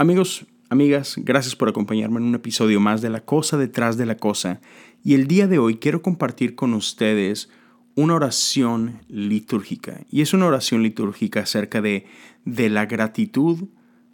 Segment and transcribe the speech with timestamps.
[0.00, 4.16] Amigos, amigas, gracias por acompañarme en un episodio más de La Cosa detrás de la
[4.16, 4.60] Cosa.
[5.02, 7.50] Y el día de hoy quiero compartir con ustedes
[7.96, 10.02] una oración litúrgica.
[10.08, 12.06] Y es una oración litúrgica acerca de,
[12.44, 13.64] de la gratitud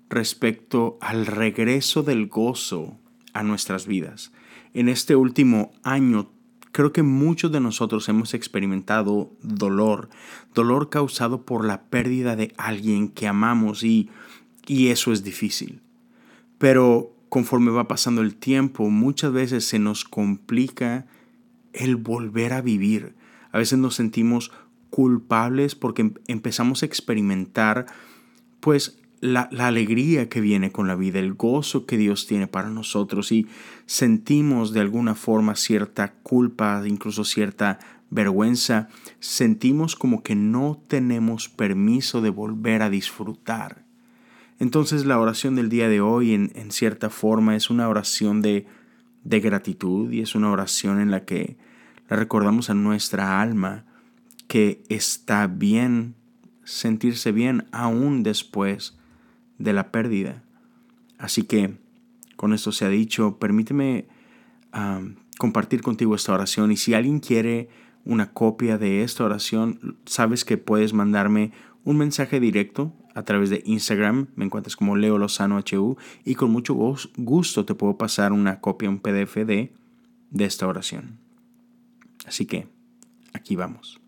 [0.08, 2.98] respecto al regreso del gozo
[3.34, 4.32] a nuestras vidas.
[4.72, 6.30] En este último año
[6.72, 10.08] creo que muchos de nosotros hemos experimentado dolor,
[10.54, 14.08] dolor causado por la pérdida de alguien que amamos y
[14.66, 15.80] y eso es difícil.
[16.58, 21.06] Pero conforme va pasando el tiempo, muchas veces se nos complica
[21.72, 23.14] el volver a vivir.
[23.50, 24.52] A veces nos sentimos
[24.90, 27.86] culpables porque em-, empezamos a experimentar
[28.60, 32.70] pues la, la, alegría que viene con la vida, el gozo que Dios tiene para
[32.70, 33.46] nosotros y
[33.86, 37.78] sentimos de alguna forma cierta culpa, incluso cierta
[38.10, 43.83] vergüenza, sentimos como que no tenemos permiso de volver a disfrutar.
[44.58, 48.66] Entonces la oración del día de hoy en, cierta forma es una oración de,
[49.24, 51.56] de gratitud y es una oración en la que
[52.08, 53.84] le recordamos a nuestra alma
[54.46, 56.14] que está bien
[56.64, 58.96] sentirse bien aún después
[59.58, 60.42] de la pérdida.
[61.18, 61.76] Así que
[62.36, 64.06] con esto se ha dicho, permíteme
[65.38, 67.68] compartir contigo esta oración y si alguien quiere
[68.04, 71.52] una copia de esta oración, sabes que puedes mandarme
[71.84, 74.26] un mensaje directo a través de Instagram.
[74.36, 76.74] Me encuentras como Leo Lozano HU y con mucho
[77.16, 79.72] gusto te puedo pasar una copia, un PDF de,
[80.30, 81.18] de esta oración.
[82.26, 82.68] Así que,
[83.32, 84.00] aquí vamos.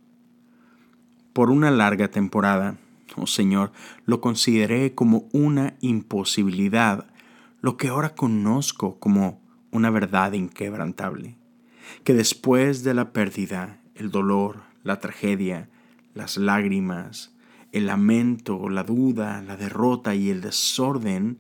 [1.33, 2.79] Por una larga temporada,
[3.17, 3.73] oh Señor,
[4.05, 7.07] lo consideré como una imposibilidad,
[7.61, 11.37] lo que ahora conozco como una verdad inquebrantable,
[12.05, 15.69] que después de la pérdida, el dolor, la tragedia,
[16.15, 17.36] las lágrimas,
[17.73, 21.39] el lamento, la duda, la derrota y el desorden,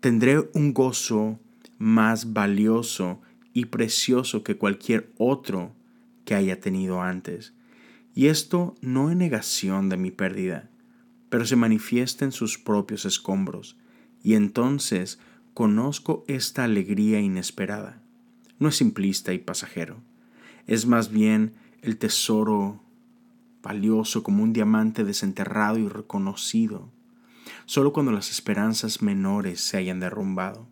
[0.00, 1.38] tendré un gozo
[1.78, 3.20] más valioso
[3.52, 5.72] y precioso que cualquier otro
[6.24, 7.52] que haya tenido antes.
[8.14, 10.68] Y esto no en negación de mi pérdida,
[11.28, 13.76] pero se manifiesta en sus propios escombros,
[14.22, 15.18] y entonces
[15.54, 18.02] conozco esta alegría inesperada.
[18.58, 19.96] No es simplista y pasajero,
[20.66, 22.80] es más bien el tesoro
[23.62, 26.90] valioso como un diamante desenterrado y reconocido,
[27.66, 30.66] solo cuando las esperanzas menores se hayan derrumbado.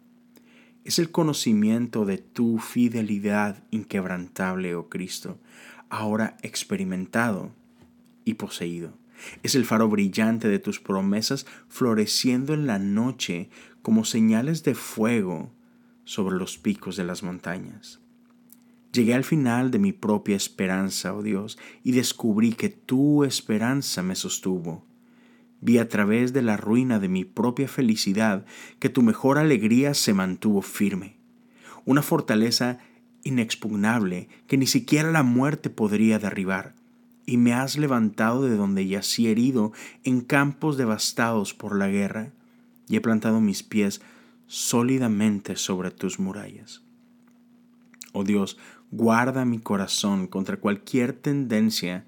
[0.84, 5.38] Es el conocimiento de tu fidelidad inquebrantable, oh Cristo,
[5.88, 7.52] ahora experimentado
[8.24, 8.92] y poseído.
[9.42, 13.50] Es el faro brillante de tus promesas floreciendo en la noche
[13.82, 15.52] como señales de fuego
[16.04, 18.00] sobre los picos de las montañas.
[18.92, 24.16] Llegué al final de mi propia esperanza, oh Dios, y descubrí que tu esperanza me
[24.16, 24.84] sostuvo.
[25.60, 28.44] Vi a través de la ruina de mi propia felicidad
[28.80, 31.18] que tu mejor alegría se mantuvo firme.
[31.84, 32.78] Una fortaleza
[33.22, 36.74] inexpugnable que ni siquiera la muerte podría derribar.
[37.26, 42.32] Y me has levantado de donde yací herido en campos devastados por la guerra,
[42.88, 44.00] y he plantado mis pies
[44.48, 46.82] sólidamente sobre tus murallas.
[48.12, 48.56] Oh Dios,
[48.90, 52.06] Guarda mi corazón contra cualquier tendencia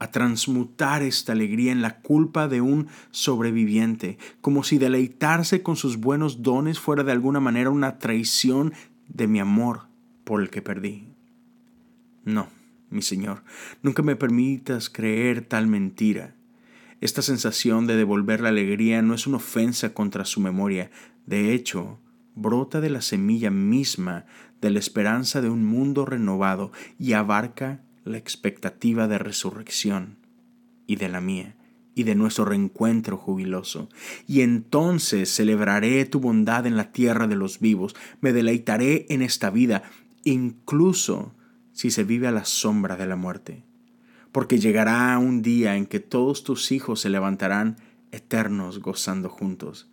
[0.00, 5.98] a transmutar esta alegría en la culpa de un sobreviviente, como si deleitarse con sus
[5.98, 8.72] buenos dones fuera de alguna manera una traición
[9.08, 9.82] de mi amor
[10.24, 11.06] por el que perdí.
[12.24, 12.48] No,
[12.90, 13.44] mi Señor,
[13.82, 16.34] nunca me permitas creer tal mentira.
[17.00, 20.90] Esta sensación de devolver la alegría no es una ofensa contra su memoria,
[21.26, 22.00] de hecho,
[22.34, 24.26] brota de la semilla misma
[24.64, 30.16] de la esperanza de un mundo renovado y abarca la expectativa de resurrección
[30.86, 31.54] y de la mía
[31.94, 33.90] y de nuestro reencuentro jubiloso.
[34.26, 39.50] Y entonces celebraré tu bondad en la tierra de los vivos, me deleitaré en esta
[39.50, 39.82] vida,
[40.24, 41.34] incluso
[41.72, 43.64] si se vive a la sombra de la muerte.
[44.32, 47.76] Porque llegará un día en que todos tus hijos se levantarán
[48.12, 49.90] eternos gozando juntos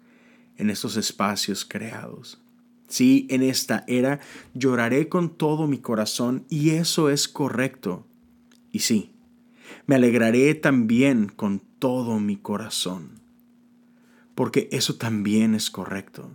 [0.56, 2.42] en estos espacios creados.
[2.92, 4.20] Sí, en esta era
[4.54, 8.06] lloraré con todo mi corazón y eso es correcto.
[8.70, 9.14] Y sí,
[9.88, 13.22] me alegraré también con todo mi corazón,
[14.36, 16.32] porque eso también es correcto.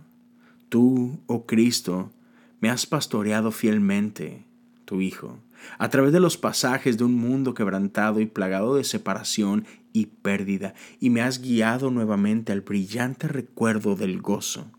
[0.67, 2.11] Tú, oh Cristo,
[2.59, 4.43] me has pastoreado fielmente,
[4.85, 5.37] tu Hijo,
[5.77, 10.73] a través de los pasajes de un mundo quebrantado y plagado de separación y pérdida,
[10.99, 14.71] y me has guiado nuevamente al brillante recuerdo del gozo,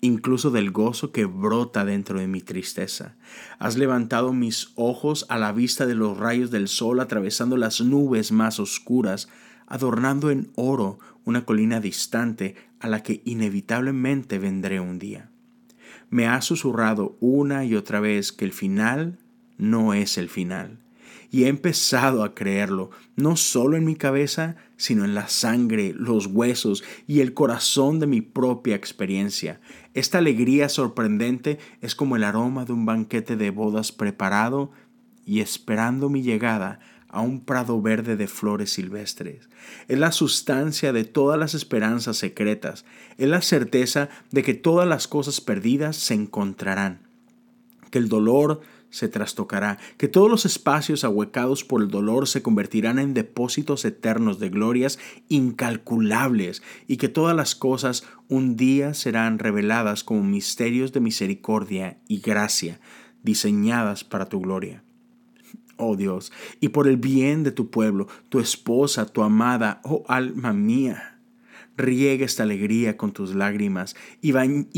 [0.00, 3.16] incluso del gozo que brota dentro de mi tristeza.
[3.58, 8.32] Has levantado mis ojos a la vista de los rayos del sol atravesando las nubes
[8.32, 9.28] más oscuras,
[9.66, 15.30] adornando en oro una colina distante, a la que inevitablemente vendré un día.
[16.08, 19.18] Me ha susurrado una y otra vez que el final
[19.58, 20.85] no es el final.
[21.36, 26.28] Y he empezado a creerlo, no solo en mi cabeza, sino en la sangre, los
[26.28, 29.60] huesos y el corazón de mi propia experiencia.
[29.92, 34.70] Esta alegría sorprendente es como el aroma de un banquete de bodas preparado
[35.26, 39.50] y esperando mi llegada a un prado verde de flores silvestres.
[39.88, 42.86] Es la sustancia de todas las esperanzas secretas.
[43.18, 47.05] Es la certeza de que todas las cosas perdidas se encontrarán.
[47.90, 48.60] Que el dolor
[48.90, 54.38] se trastocará, que todos los espacios ahuecados por el dolor se convertirán en depósitos eternos
[54.38, 54.98] de glorias
[55.28, 62.20] incalculables y que todas las cosas un día serán reveladas como misterios de misericordia y
[62.20, 62.80] gracia,
[63.22, 64.82] diseñadas para tu gloria
[65.78, 70.52] oh Dios, y por el bien de tu pueblo, tu esposa, tu amada, oh alma
[70.52, 71.15] mía.
[71.76, 74.32] Riega esta alegría con tus lágrimas y,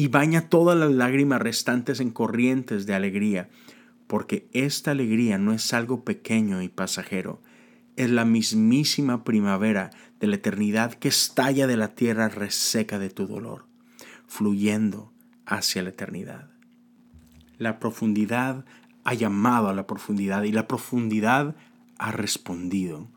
[0.08, 3.48] baña todas las lágrimas restantes en corrientes de alegría,
[4.06, 7.40] porque esta alegría no es algo pequeño y pasajero,
[7.96, 9.90] es la mismísima primavera
[10.20, 13.66] de la eternidad que estalla de la tierra reseca de tu dolor,
[14.26, 15.12] fluyendo
[15.46, 16.50] hacia la eternidad.
[17.58, 18.64] La profundidad
[19.04, 21.56] ha llamado a la profundidad y la profundidad
[21.98, 23.08] ha respondido.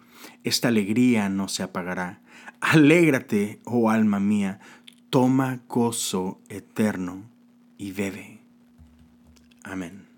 [0.43, 2.21] Esta alegría no se apagará.
[2.59, 4.59] Alégrate, oh alma mía,
[5.09, 7.23] toma gozo eterno
[7.77, 8.41] y bebe.
[9.63, 10.10] Amén.